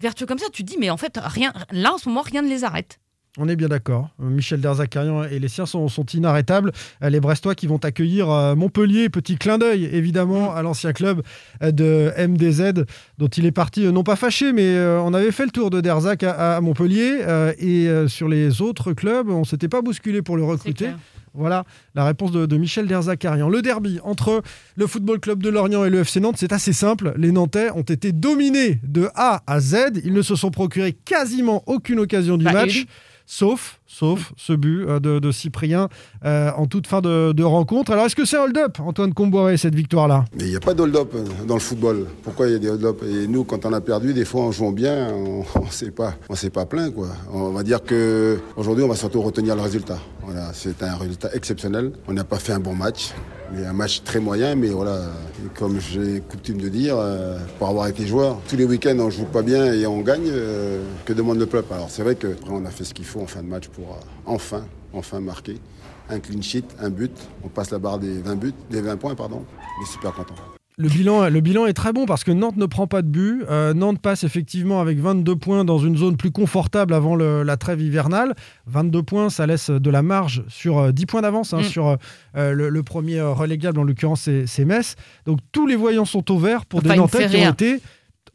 vertueux 0.00 0.26
comme 0.26 0.38
ça, 0.38 0.46
tu 0.52 0.62
dis, 0.62 0.76
mais 0.78 0.90
en 0.90 0.96
fait, 0.96 1.18
rien, 1.22 1.52
là, 1.70 1.94
en 1.94 1.98
ce 1.98 2.08
moment, 2.08 2.22
rien 2.22 2.42
ne 2.42 2.48
les 2.48 2.64
arrête. 2.64 3.00
On 3.36 3.48
est 3.48 3.56
bien 3.56 3.68
d'accord. 3.68 4.08
Michel 4.18 4.60
Derzakarian 4.60 5.24
et 5.24 5.38
les 5.38 5.48
siens 5.48 5.66
sont, 5.66 5.86
sont 5.88 6.04
inarrêtables. 6.06 6.72
Euh, 7.02 7.10
Les 7.10 7.20
Brestois 7.20 7.54
qui 7.54 7.66
vont 7.68 7.76
accueillir 7.78 8.30
euh, 8.30 8.56
Montpellier, 8.56 9.08
petit 9.10 9.36
clin 9.36 9.58
d'œil 9.58 9.84
évidemment 9.92 10.52
à 10.54 10.62
l'ancien 10.62 10.92
club 10.92 11.22
euh, 11.62 11.70
de 11.70 12.10
MDZ 12.18 12.84
dont 13.18 13.28
il 13.28 13.46
est 13.46 13.52
parti, 13.52 13.82
non 13.92 14.02
pas 14.02 14.16
fâché, 14.16 14.52
mais 14.52 14.76
on 14.80 15.14
avait 15.14 15.30
fait 15.30 15.44
le 15.44 15.50
tour 15.50 15.70
de 15.70 15.80
Derzak 15.80 16.22
à, 16.24 16.56
à 16.56 16.60
Montpellier 16.60 17.20
et 17.58 17.88
sur 18.08 18.28
les 18.28 18.60
autres 18.62 18.92
clubs, 18.92 19.28
on 19.28 19.44
s'était 19.44 19.68
pas 19.68 19.82
bousculé 19.82 20.22
pour 20.22 20.36
le 20.36 20.44
recruter. 20.44 20.88
Voilà 21.34 21.64
la 21.94 22.04
réponse 22.04 22.32
de, 22.32 22.46
de 22.46 22.56
Michel 22.56 22.86
Derzakarian. 22.86 23.48
Le 23.48 23.62
derby 23.62 24.00
entre 24.02 24.42
le 24.76 24.86
Football 24.86 25.20
Club 25.20 25.42
de 25.42 25.50
Lorient 25.50 25.84
et 25.84 25.90
le 25.90 26.00
FC 26.00 26.20
Nantes, 26.20 26.36
c'est 26.38 26.52
assez 26.52 26.72
simple. 26.72 27.12
Les 27.16 27.30
Nantais 27.32 27.70
ont 27.70 27.82
été 27.82 28.12
dominés 28.12 28.80
de 28.82 29.08
A 29.14 29.42
à 29.46 29.60
Z. 29.60 30.00
Ils 30.04 30.14
ne 30.14 30.22
se 30.22 30.34
sont 30.34 30.50
procurés 30.50 30.92
quasiment 30.92 31.62
aucune 31.66 32.00
occasion 32.00 32.38
du 32.38 32.44
Bah, 32.44 32.52
match. 32.52 32.86
Sauf, 33.30 33.78
sauf 33.86 34.32
ce 34.38 34.54
but 34.54 34.86
euh, 34.88 35.00
de, 35.00 35.18
de 35.18 35.32
Cyprien 35.32 35.90
euh, 36.24 36.50
en 36.56 36.64
toute 36.66 36.86
fin 36.86 37.02
de, 37.02 37.32
de 37.32 37.44
rencontre. 37.44 37.92
Alors, 37.92 38.06
est-ce 38.06 38.16
que 38.16 38.24
c'est 38.24 38.38
hold-up, 38.38 38.78
Antoine 38.80 39.12
Comboiré, 39.12 39.58
cette 39.58 39.74
victoire-là? 39.74 40.24
Il 40.40 40.46
n'y 40.46 40.56
a 40.56 40.60
pas 40.60 40.72
d'hold-up 40.72 41.14
dans 41.46 41.52
le 41.52 41.60
football. 41.60 42.06
Pourquoi 42.22 42.46
il 42.46 42.54
y 42.54 42.56
a 42.56 42.58
des 42.58 42.70
hold-up? 42.70 43.02
Et 43.06 43.28
nous, 43.28 43.44
quand 43.44 43.66
on 43.66 43.72
a 43.74 43.82
perdu, 43.82 44.14
des 44.14 44.24
fois, 44.24 44.44
en 44.44 44.50
jouant 44.50 44.72
bien, 44.72 45.08
on 45.12 45.44
ne 45.60 45.70
s'est 45.70 45.90
pas, 45.90 46.64
plaint. 46.64 46.94
On 47.30 47.50
va 47.50 47.62
dire 47.62 47.82
que 47.82 48.38
aujourd'hui, 48.56 48.82
on 48.82 48.88
va 48.88 48.96
surtout 48.96 49.20
retenir 49.20 49.56
le 49.56 49.60
résultat. 49.60 49.98
Voilà, 50.22 50.52
c'est 50.54 50.82
un 50.82 50.96
résultat 50.96 51.28
exceptionnel. 51.34 51.92
On 52.08 52.14
n'a 52.14 52.24
pas 52.24 52.38
fait 52.38 52.54
un 52.54 52.60
bon 52.60 52.74
match, 52.74 53.12
mais 53.52 53.66
un 53.66 53.72
match 53.72 54.02
très 54.02 54.20
moyen. 54.20 54.54
Mais 54.54 54.68
voilà, 54.68 55.00
comme 55.56 55.80
j'ai 55.80 56.20
coutume 56.20 56.60
de 56.60 56.68
dire, 56.68 56.96
euh, 56.98 57.38
pour 57.58 57.68
avoir 57.68 57.88
été 57.88 58.06
joueur, 58.06 58.38
tous 58.48 58.56
les 58.56 58.64
week-ends, 58.64 58.96
on 58.98 59.10
joue 59.10 59.24
pas 59.24 59.42
bien 59.42 59.72
et 59.72 59.86
on 59.86 60.00
gagne. 60.00 60.28
euh, 60.28 60.82
que 61.04 61.12
demande 61.12 61.38
le 61.38 61.46
peuple 61.46 61.72
Alors 61.72 61.90
c'est 61.90 62.02
vrai 62.02 62.14
que 62.14 62.28
après, 62.28 62.50
on 62.50 62.64
a 62.64 62.70
fait 62.70 62.84
ce 62.84 62.94
qu'il 62.94 63.04
faut 63.04 63.20
en 63.20 63.26
fin 63.26 63.42
de 63.42 63.48
match 63.48 63.68
pour 63.68 63.92
euh, 63.92 64.00
enfin, 64.26 64.64
enfin 64.92 65.20
marquer 65.20 65.56
un 66.10 66.20
clean 66.20 66.42
sheet, 66.42 66.64
un 66.80 66.90
but. 66.90 67.12
On 67.44 67.48
passe 67.48 67.70
la 67.70 67.78
barre 67.78 67.98
des 67.98 68.18
20 68.20 68.36
buts, 68.36 68.54
des 68.70 68.80
20 68.80 68.96
points, 68.96 69.14
pardon. 69.14 69.44
On 69.78 69.82
est 69.82 69.86
super 69.86 70.12
content. 70.12 70.57
Le 70.80 70.88
bilan, 70.88 71.28
le 71.28 71.40
bilan 71.40 71.66
est 71.66 71.72
très 71.72 71.92
bon 71.92 72.06
parce 72.06 72.22
que 72.22 72.30
Nantes 72.30 72.56
ne 72.56 72.64
prend 72.66 72.86
pas 72.86 73.02
de 73.02 73.08
but. 73.08 73.42
Euh, 73.50 73.74
Nantes 73.74 74.00
passe 74.00 74.22
effectivement 74.22 74.80
avec 74.80 74.98
22 75.00 75.34
points 75.34 75.64
dans 75.64 75.78
une 75.78 75.96
zone 75.96 76.16
plus 76.16 76.30
confortable 76.30 76.94
avant 76.94 77.16
le- 77.16 77.42
la 77.42 77.56
trêve 77.56 77.80
hivernale. 77.82 78.34
22 78.68 79.02
points, 79.02 79.28
ça 79.28 79.44
laisse 79.48 79.70
de 79.70 79.90
la 79.90 80.02
marge 80.02 80.44
sur 80.46 80.78
euh, 80.78 80.92
10 80.92 81.06
points 81.06 81.22
d'avance 81.22 81.52
hein, 81.52 81.62
Mm. 81.62 81.64
sur 81.64 81.96
euh, 82.36 82.52
le, 82.52 82.68
le 82.68 82.82
premier 82.84 83.18
euh, 83.18 83.32
relégable, 83.32 83.80
en 83.80 83.82
l'occurrence 83.82 84.28
c'est 84.46 84.64
Metz. 84.64 84.94
Donc 85.26 85.40
tous 85.50 85.66
les 85.66 85.74
voyants 85.74 86.04
sont 86.04 86.30
au 86.30 86.38
vert 86.38 86.64
pour 86.64 86.78
Enfin, 86.78 86.90
des 86.90 86.96
Nantais 86.96 87.26
qui 87.28 87.36
ont 87.38 87.50
été 87.50 87.80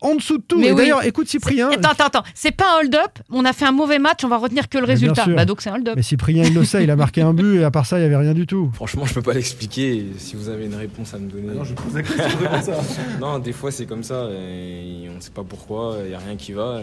en 0.03 0.15
dessous 0.15 0.37
de 0.37 0.43
tout. 0.43 0.59
Mais 0.59 0.67
Et 0.67 0.71
oui. 0.71 0.77
d'ailleurs, 0.77 1.03
écoute 1.03 1.27
Cyprien. 1.27 1.69
Attends, 1.71 1.89
attends, 1.89 2.05
attends. 2.05 2.23
C'est 2.35 2.51
pas 2.51 2.65
un 2.75 2.81
hold-up. 2.81 3.19
On 3.31 3.45
a 3.45 3.53
fait 3.53 3.65
un 3.65 3.71
mauvais 3.71 3.99
match. 3.99 4.23
On 4.23 4.27
va 4.27 4.37
retenir 4.37 4.69
que 4.69 4.77
le 4.77 4.85
Mais 4.85 4.93
résultat. 4.93 5.25
Bah, 5.27 5.45
donc 5.45 5.61
c'est 5.61 5.69
un 5.69 5.75
hold-up. 5.75 5.93
Mais 5.95 6.03
Cyprien, 6.03 6.43
il 6.43 6.53
le 6.53 6.63
sait, 6.63 6.83
il 6.83 6.91
a 6.91 6.95
marqué 6.95 7.21
un 7.21 7.33
but 7.33 7.59
et 7.59 7.63
à 7.63 7.71
part 7.71 7.85
ça, 7.85 7.97
il 7.97 8.01
n'y 8.01 8.05
avait 8.05 8.17
rien 8.17 8.33
du 8.33 8.45
tout. 8.45 8.69
Franchement, 8.73 9.05
je 9.05 9.13
peux 9.13 9.21
pas 9.21 9.33
l'expliquer. 9.33 10.05
Si 10.17 10.35
vous 10.35 10.49
avez 10.49 10.65
une 10.65 10.75
réponse 10.75 11.13
à 11.13 11.17
me 11.19 11.29
donner. 11.29 11.53
Non, 11.55 11.63
je 11.63 11.73
pose 11.73 11.93
la 11.95 12.03
question 12.03 12.23
comme 12.39 12.61
ça. 12.61 12.73
Non, 13.19 13.39
des 13.39 13.53
fois 13.53 13.71
c'est 13.71 13.85
comme 13.85 14.03
ça. 14.03 14.27
Et 14.31 15.07
on 15.11 15.15
ne 15.15 15.21
sait 15.21 15.31
pas 15.31 15.43
pourquoi. 15.43 15.97
Il 16.05 16.11
y 16.11 16.15
a 16.15 16.19
rien 16.19 16.35
qui 16.35 16.51
va. 16.53 16.81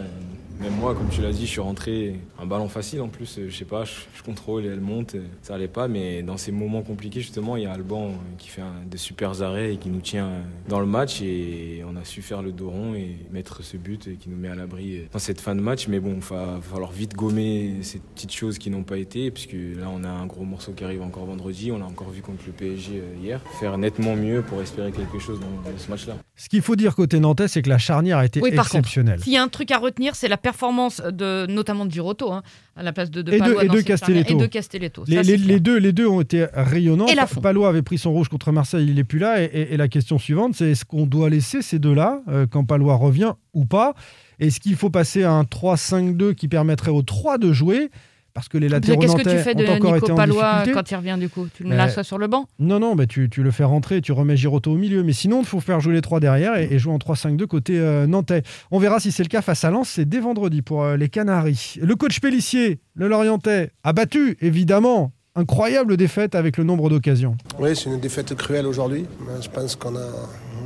Même 0.61 0.75
moi, 0.79 0.95
comme 0.95 1.09
tu 1.09 1.23
l'as 1.23 1.33
dit, 1.33 1.47
je 1.47 1.51
suis 1.53 1.61
rentré 1.61 2.17
un 2.39 2.45
ballon 2.45 2.69
facile 2.69 3.01
en 3.01 3.09
plus. 3.09 3.41
Je 3.49 3.55
sais 3.57 3.65
pas, 3.65 3.85
je, 3.85 3.93
je 4.15 4.23
contrôle 4.23 4.65
et 4.67 4.69
elle 4.69 4.81
monte. 4.83 5.17
Ça 5.41 5.55
allait 5.55 5.69
pas. 5.69 5.89
Mais 5.89 6.23
dans 6.23 6.37
ces 6.37 6.53
moments 6.53 6.83
compliqués, 6.83 7.21
justement, 7.21 7.57
il 7.57 7.63
y 7.63 7.67
a 7.67 7.73
Alban 7.73 8.13
qui 8.37 8.49
fait 8.51 8.61
un- 8.61 8.85
des 8.87 8.99
super 8.99 9.41
arrêts 9.43 9.73
et 9.73 9.77
qui 9.79 9.89
nous 9.89 10.01
tient 10.03 10.29
dans 10.69 10.79
le 10.81 10.85
match. 10.87 11.23
Et 11.23 11.83
on 11.89 11.97
a 11.97 12.05
su 12.05 12.21
faire 12.21 12.43
le 12.43 12.53
dos 12.53 12.69
rond 12.69 12.95
et 12.95 13.17
mettre 13.33 13.63
ce 13.63 13.79
but 13.79 14.07
et 14.09 14.17
qui 14.17 14.29
nous 14.29 14.37
met 14.37 14.49
à 14.49 14.55
l'abri 14.55 15.05
dans 15.11 15.19
cette 15.19 15.41
fin 15.41 15.55
de 15.55 15.63
match. 15.63 15.89
Mais 15.89 15.99
bon, 15.99 16.17
il 16.17 16.21
va 16.21 16.59
falloir 16.61 16.93
vite 16.93 17.15
gommer 17.15 17.77
ces 17.81 17.99
petites 17.99 18.33
choses 18.35 18.59
qui 18.59 18.69
n'ont 18.69 18.83
pas 18.85 18.99
été. 18.99 19.31
Puisque 19.31 19.53
là, 19.55 19.89
on 19.91 20.05
a 20.05 20.11
un 20.11 20.27
gros 20.27 20.45
morceau 20.45 20.73
qui 20.73 20.85
arrive 20.85 21.01
encore 21.01 21.25
vendredi. 21.25 21.73
On 21.73 21.79
l'a 21.79 21.87
encore 21.87 22.11
vu 22.11 22.21
contre 22.21 22.43
le 22.47 22.53
PSG 22.53 22.97
euh, 23.01 23.25
hier. 23.25 23.41
Faire 23.61 23.79
nettement 23.79 24.15
mieux 24.15 24.43
pour 24.43 24.61
espérer 24.61 24.93
quelque 24.93 25.19
chose 25.19 25.41
dans, 25.41 25.71
dans 25.71 25.79
ce 25.79 25.89
match-là. 25.91 26.17
Ce 26.37 26.51
qu'il 26.51 26.61
faut 26.63 26.77
dire 26.77 26.95
côté 26.95 27.19
Nantais, 27.19 27.49
c'est 27.49 27.63
que 27.63 27.69
la 27.71 27.79
charnière 27.79 28.19
a 28.19 28.27
été 28.27 28.41
Oui, 28.43 28.53
par 28.53 28.65
contre, 28.67 28.77
exceptionnelle. 28.77 29.21
S'il 29.23 29.33
y 29.33 29.37
a 29.39 29.43
un 29.43 29.49
truc 29.49 29.71
à 29.71 29.79
retenir, 29.79 30.15
c'est 30.17 30.29
la 30.29 30.37
performance 30.51 31.01
de, 31.01 31.47
notamment 31.49 31.87
de 31.87 31.93
Giroto, 31.93 32.33
hein, 32.33 32.43
à 32.77 32.83
la 32.83 32.93
place 32.93 33.11
de, 33.11 33.23
de 33.23 33.33
Et 33.33 33.39
de- 33.41 33.65
et 33.65 33.69
de. 33.69 33.81
Castelletto. 33.81 34.35
Et 34.35 34.37
de 34.41 34.47
Castelletto. 34.47 35.05
Les, 35.07 35.17
Ça, 35.17 35.23
les- 35.23 35.29
c'est 35.29 35.37
les 35.39 35.45
clair. 35.45 35.61
deux, 35.61 35.77
les 35.79 35.93
deux 35.93 36.07
ont 36.07 36.21
été 36.21 36.47
rayonnants. 36.53 37.07
Et. 37.07 37.17
Palois 37.41 37.69
avait 37.69 37.83
pris 37.83 37.99
son 37.99 38.13
rouge 38.13 38.29
contre 38.29 38.51
Marseille, 38.53 38.87
il 38.89 38.95
n'est 38.97 39.05
plus 39.05 39.19
là. 39.19 39.41
Et, 39.43 39.45
et- 39.47 39.75
et 39.75 39.77
la 39.77 39.89
question 39.89 40.19
suivante, 40.19 40.55
c'est 40.55 40.71
est-ce 40.73 40.85
qu'on 40.85 41.07
doit 41.07 41.31
laisser 41.31 41.63
ces 41.63 41.79
deux-là 41.79 42.21
euh, 42.29 42.47
quand 42.51 42.65
Palois 42.65 42.97
revient 42.97 43.33
ou 43.55 43.65
pas? 43.65 43.95
Est-ce 44.41 44.59
qu'il 44.61 44.75
faut 44.77 44.91
passer 44.91 45.23
à 45.23 45.33
un 45.33 45.45
3-5-2 45.45 46.33
qui 46.35 46.49
permettrait 46.49 46.91
aux 46.91 47.03
3 47.03 47.39
de 47.39 47.53
jouer? 47.53 47.91
Parce 48.41 48.49
que 48.49 48.57
les 48.57 48.71
latéraux 48.71 48.99
Qu'est-ce 48.99 49.17
que 49.17 49.23
tu 49.29 49.37
fais 49.37 49.55
de 49.55 49.67
ont 49.67 49.75
encore 49.75 49.95
Nico 49.95 50.15
Palois 50.15 50.63
quand 50.73 50.91
il 50.91 50.97
revient 50.97 51.17
du 51.21 51.29
coup? 51.29 51.47
Tu 51.55 51.63
le 51.63 51.69
Mais- 51.69 51.77
lâches 51.77 52.01
sur 52.01 52.17
le 52.17 52.27
banc? 52.27 52.47
Non, 52.59 52.81
non, 52.81 52.95
bah 52.95 53.07
tu, 53.07 53.29
tu 53.29 53.43
le 53.43 53.51
fais 53.51 53.65
rentrer, 53.65 54.01
tu 54.01 54.13
remets 54.13 54.35
Giroto 54.37 54.73
au 54.73 54.77
milieu. 54.77 55.03
Mais 55.03 55.13
sinon, 55.13 55.41
il 55.41 55.47
faut 55.47 55.61
faire 55.61 55.79
jouer 55.81 55.93
les 55.93 56.01
trois 56.01 56.21
derrière 56.21 56.57
et, 56.57 56.69
et 56.71 56.79
jouer 56.79 56.95
en 56.95 56.97
3-5-2 56.99 57.47
côté 57.47 57.79
euh, 57.79 58.07
nantais. 58.07 58.43
On 58.71 58.79
verra 58.79 58.99
si 58.99 59.13
c'est 59.13 59.23
le 59.23 59.29
cas 59.29 59.43
face 59.43 59.63
à 59.65 59.71
Lens. 59.71 59.91
C'est 59.91 60.09
dès 60.09 60.21
vendredi 60.21 60.63
pour 60.63 60.83
euh, 60.85 60.97
les 60.97 61.11
Canaries. 61.11 61.75
Le 61.83 61.95
coach 61.97 62.19
Pellissier, 62.21 62.81
le 62.95 63.09
Lorientais, 63.09 63.73
a 63.85 63.93
battu, 63.93 64.39
évidemment. 64.41 65.13
Incroyable 65.37 65.97
défaite 65.99 66.35
avec 66.35 66.57
le 66.57 66.65
nombre 66.65 66.89
d'occasions. 66.91 67.37
Oui, 67.59 67.77
c'est 67.77 67.89
une 67.91 68.01
défaite 68.01 68.35
cruelle 68.35 68.67
aujourd'hui. 68.67 69.05
Je 69.43 69.49
pense 69.49 69.77
qu'on 69.77 69.95
a, 69.97 70.01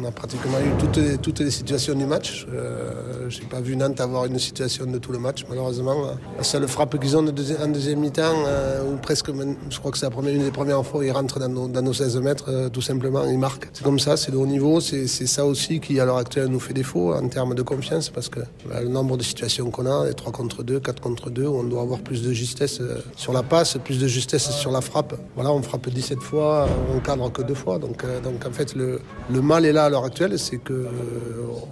on 0.00 0.04
a 0.04 0.10
pratiquement 0.10 0.58
eu 0.58 0.76
toutes 0.78 0.96
les, 0.96 1.18
toutes 1.18 1.40
les 1.40 1.50
situations 1.50 1.94
du 1.94 2.06
match. 2.06 2.46
Euh, 2.52 3.28
Je 3.28 3.40
n'ai 3.40 3.46
pas 3.46 3.60
vu 3.60 3.76
Nantes 3.76 4.00
avoir 4.00 4.26
une 4.26 4.38
situation 4.38 4.86
de 4.86 4.98
tout 4.98 5.12
le 5.12 5.18
match, 5.18 5.44
malheureusement. 5.48 5.94
La 6.36 6.44
seule 6.44 6.66
frappe 6.68 6.98
qu'ils 7.00 7.16
ont 7.16 7.26
en 7.26 7.68
deuxième 7.68 8.00
mi-temps, 8.00 8.44
euh, 8.46 8.82
ou 8.92 8.96
presque, 8.96 9.30
je 9.70 9.78
crois 9.78 9.90
que 9.90 9.98
c'est 9.98 10.06
une 10.06 10.44
des 10.44 10.50
premières 10.50 10.84
fois, 10.84 11.04
ils 11.04 11.10
rentrent 11.10 11.38
dans 11.38 11.48
nos, 11.48 11.68
dans 11.68 11.82
nos 11.82 11.92
16 11.92 12.16
mètres, 12.18 12.44
euh, 12.48 12.68
tout 12.68 12.82
simplement, 12.82 13.24
ils 13.24 13.38
marquent. 13.38 13.68
C'est 13.72 13.84
comme 13.84 13.98
ça, 13.98 14.16
c'est 14.16 14.32
de 14.32 14.36
haut 14.36 14.46
niveau. 14.46 14.80
C'est 14.80 15.06
c'est 15.06 15.26
ça 15.26 15.44
aussi 15.44 15.80
qui, 15.80 16.00
à 16.00 16.04
l'heure 16.04 16.18
actuelle, 16.18 16.48
nous 16.48 16.60
fait 16.60 16.74
défaut 16.74 17.14
en 17.14 17.28
termes 17.28 17.54
de 17.54 17.62
confiance, 17.62 18.10
parce 18.10 18.28
que 18.28 18.40
bah, 18.68 18.80
le 18.82 18.88
nombre 18.88 19.16
de 19.16 19.22
situations 19.22 19.70
qu'on 19.70 19.86
a, 19.86 20.06
les 20.06 20.14
3 20.14 20.32
contre 20.32 20.62
2, 20.62 20.80
4 20.80 21.00
contre 21.00 21.30
2, 21.30 21.46
où 21.46 21.58
on 21.58 21.64
doit 21.64 21.82
avoir 21.82 22.00
plus 22.00 22.22
de 22.22 22.32
justesse 22.32 22.80
euh, 22.80 22.98
sur 23.16 23.32
la 23.32 23.42
passe, 23.42 23.78
plus 23.82 23.98
de 23.98 24.06
justesse 24.06 24.50
sur 24.50 24.70
la 24.70 24.80
frappe. 24.80 25.14
Voilà, 25.34 25.52
on 25.52 25.62
frappe 25.62 25.88
17 25.88 26.20
fois, 26.20 26.66
on 26.94 27.00
cadre 27.00 27.30
que 27.32 27.42
deux 27.42 27.54
fois. 27.54 27.78
Donc, 27.78 28.04
euh, 28.04 28.20
donc 28.20 28.44
en 28.46 28.52
fait, 28.52 28.74
le, 28.74 29.00
le 29.30 29.40
mal 29.40 29.64
est 29.64 29.72
là 29.72 29.83
à 29.84 29.90
l'heure 29.90 30.04
actuelle, 30.04 30.38
c'est 30.38 30.58
que 30.58 30.72
euh, 30.72 30.88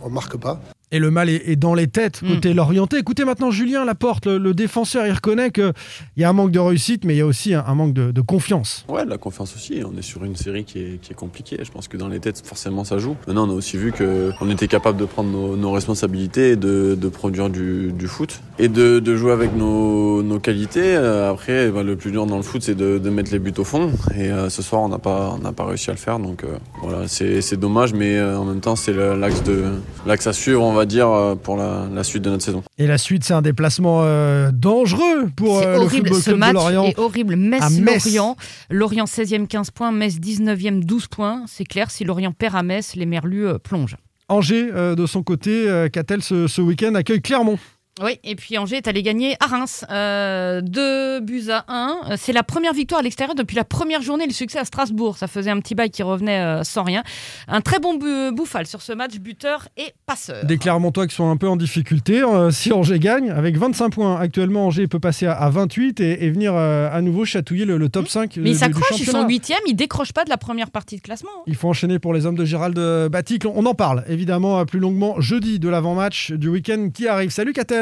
on 0.04 0.10
marque 0.10 0.36
pas. 0.36 0.60
Et 0.92 0.98
le 0.98 1.10
mal 1.10 1.28
est, 1.28 1.42
est 1.48 1.56
dans 1.56 1.74
les 1.74 1.88
têtes 1.88 2.20
Mm. 2.22 2.34
côté 2.34 2.54
Lorientais. 2.54 3.00
Écoutez 3.00 3.24
maintenant 3.24 3.50
Julien 3.50 3.84
Laporte, 3.84 4.26
le, 4.26 4.38
le 4.38 4.54
défenseur, 4.54 5.06
il 5.06 5.12
reconnaît 5.12 5.50
qu'il 5.50 5.72
y 6.18 6.24
a 6.24 6.28
un 6.28 6.32
manque 6.32 6.50
de 6.52 6.58
réussite, 6.60 7.04
mais 7.04 7.14
il 7.14 7.18
y 7.18 7.20
a 7.22 7.26
aussi 7.26 7.54
un, 7.54 7.64
un 7.66 7.74
manque 7.74 7.94
de, 7.94 8.12
de 8.12 8.20
confiance. 8.20 8.84
Ouais, 8.88 9.04
de 9.04 9.10
la 9.10 9.18
confiance 9.18 9.54
aussi. 9.56 9.82
On 9.84 9.96
est 9.98 10.02
sur 10.02 10.22
une 10.24 10.36
série 10.36 10.64
qui 10.64 10.78
est, 10.78 11.00
qui 11.00 11.12
est 11.12 11.16
compliquée. 11.16 11.58
Je 11.62 11.70
pense 11.70 11.88
que 11.88 11.96
dans 11.96 12.08
les 12.08 12.20
têtes, 12.20 12.42
forcément, 12.46 12.84
ça 12.84 12.98
joue. 12.98 13.16
Maintenant, 13.26 13.48
on 13.48 13.50
a 13.50 13.54
aussi 13.54 13.76
vu 13.78 13.92
qu'on 13.92 14.50
était 14.50 14.68
capable 14.68 14.98
de 14.98 15.04
prendre 15.06 15.30
nos, 15.30 15.56
nos 15.56 15.72
responsabilités, 15.72 16.50
et 16.50 16.56
de, 16.56 16.94
de 17.00 17.08
produire 17.08 17.48
du, 17.50 17.92
du 17.92 18.06
foot 18.06 18.40
et 18.58 18.68
de, 18.68 18.98
de 19.00 19.16
jouer 19.16 19.32
avec 19.32 19.56
nos, 19.56 20.22
nos 20.22 20.38
qualités. 20.38 20.94
Euh, 20.96 21.30
Après, 21.30 21.70
bah, 21.70 21.82
le 21.82 21.96
plus 21.96 22.10
dur 22.12 22.26
dans 22.26 22.36
le 22.36 22.42
foot, 22.42 22.62
c'est 22.62 22.74
de, 22.74 22.98
de 22.98 23.10
mettre 23.10 23.32
les 23.32 23.38
buts 23.38 23.54
au 23.58 23.64
fond. 23.64 23.90
Et 24.16 24.30
euh, 24.30 24.50
ce 24.50 24.60
soir, 24.62 24.82
on 24.82 24.88
n'a 24.88 24.98
pas, 24.98 25.34
on 25.38 25.42
n'a 25.42 25.52
pas 25.52 25.64
réussi 25.64 25.88
à 25.90 25.94
le 25.94 25.98
faire. 25.98 26.18
Donc 26.18 26.44
euh, 26.44 26.48
voilà, 26.82 27.08
c'est 27.08 27.40
c'est 27.40 27.56
dommage, 27.58 27.92
mais 27.94 28.18
euh, 28.18 28.38
en 28.38 28.44
même 28.44 28.60
temps, 28.60 28.76
c'est 28.76 28.92
le- 28.92 29.16
l'axe 29.16 29.42
de 29.42 29.64
l'axe 30.06 30.26
à 30.26 30.32
suivre, 30.32 30.62
on 30.62 30.72
va 30.72 30.81
dire, 30.86 31.08
euh, 31.08 31.34
pour 31.34 31.56
la, 31.56 31.86
la 31.92 32.04
suite 32.04 32.22
de 32.22 32.30
notre 32.30 32.44
saison. 32.44 32.62
Et 32.78 32.86
la 32.86 32.98
suite, 32.98 33.24
c'est 33.24 33.34
un 33.34 33.42
déplacement 33.42 34.00
euh, 34.02 34.50
dangereux 34.52 35.28
pour 35.36 35.58
euh, 35.58 35.74
le 35.74 35.78
horrible, 35.80 36.08
Football 36.08 36.18
ce 36.18 36.24
Club 36.24 36.34
de 36.34 36.40
match 36.40 36.52
Lorient. 36.54 36.84
est 36.84 36.98
horrible. 36.98 37.36
Metz. 37.36 37.70
Metz-Lorient. 37.80 38.36
Lorient 38.70 39.04
16e 39.04 39.46
15 39.46 39.70
points, 39.70 39.92
Metz 39.92 40.16
19e 40.16 40.84
12 40.84 41.06
points. 41.08 41.44
C'est 41.46 41.64
clair, 41.64 41.90
si 41.90 42.04
Lorient 42.04 42.32
perd 42.32 42.56
à 42.56 42.62
Metz, 42.62 42.94
les 42.96 43.06
Merlus 43.06 43.46
euh, 43.46 43.58
plongent. 43.58 43.96
Angers, 44.28 44.70
euh, 44.72 44.94
de 44.94 45.04
son 45.06 45.22
côté, 45.22 45.68
euh, 45.68 45.88
qu'a-t-elle 45.88 46.22
ce, 46.22 46.46
ce 46.46 46.60
week-end? 46.62 46.94
Accueille 46.94 47.20
Clermont. 47.20 47.58
Oui, 48.00 48.18
et 48.24 48.36
puis 48.36 48.56
Angers 48.56 48.78
est 48.78 48.88
allé 48.88 49.02
gagner 49.02 49.36
à 49.38 49.46
Reims. 49.48 49.84
Euh, 49.90 50.62
deux 50.62 51.20
buts 51.20 51.50
à 51.50 51.66
1. 51.68 52.16
C'est 52.16 52.32
la 52.32 52.42
première 52.42 52.72
victoire 52.72 53.00
à 53.00 53.02
l'extérieur 53.02 53.34
depuis 53.34 53.54
la 53.54 53.64
première 53.64 54.00
journée. 54.00 54.24
Le 54.26 54.32
succès 54.32 54.58
à 54.58 54.64
Strasbourg. 54.64 55.18
Ça 55.18 55.26
faisait 55.26 55.50
un 55.50 55.60
petit 55.60 55.74
bail 55.74 55.90
qui 55.90 56.02
revenait 56.02 56.40
euh, 56.40 56.64
sans 56.64 56.84
rien. 56.84 57.02
Un 57.48 57.60
très 57.60 57.80
bon 57.80 57.98
bouffal 58.32 58.66
sur 58.66 58.80
ce 58.80 58.94
match, 58.94 59.18
buteur 59.18 59.68
et 59.76 59.92
passeur. 60.06 60.42
Des 60.46 60.56
Clermontois 60.56 61.06
qui 61.06 61.14
sont 61.14 61.28
un 61.28 61.36
peu 61.36 61.46
en 61.46 61.56
difficulté. 61.56 62.22
Euh, 62.22 62.50
si 62.50 62.72
Angers 62.72 62.98
gagne, 62.98 63.30
avec 63.30 63.58
25 63.58 63.90
points 63.90 64.18
actuellement, 64.18 64.68
Angers 64.68 64.86
peut 64.86 64.98
passer 65.00 65.26
à, 65.26 65.34
à 65.34 65.50
28 65.50 66.00
et, 66.00 66.24
et 66.24 66.30
venir 66.30 66.54
à 66.56 66.98
nouveau 67.02 67.26
chatouiller 67.26 67.66
le, 67.66 67.76
le 67.76 67.90
top 67.90 68.08
5 68.08 68.38
Mais 68.38 68.50
ils 68.50 68.56
s'accrochent, 68.56 69.00
ils 69.00 69.04
sont 69.04 69.26
8e, 69.26 69.52
ils 69.66 69.76
décrochent 69.76 70.14
pas 70.14 70.24
de 70.24 70.30
la 70.30 70.38
première 70.38 70.70
partie 70.70 70.96
de 70.96 71.02
classement. 71.02 71.30
Il 71.46 71.56
faut 71.56 71.68
enchaîner 71.68 71.98
pour 71.98 72.14
les 72.14 72.24
hommes 72.24 72.36
de 72.36 72.46
Gérald 72.46 72.78
Batic. 73.10 73.44
On 73.44 73.66
en 73.66 73.74
parle 73.74 74.02
évidemment 74.08 74.64
plus 74.64 74.78
longuement 74.80 75.20
jeudi 75.20 75.58
de 75.58 75.68
l'avant-match 75.68 76.32
du 76.32 76.48
week-end 76.48 76.88
qui 76.94 77.06
arrive. 77.06 77.28
Salut 77.28 77.52
Catel 77.52 77.81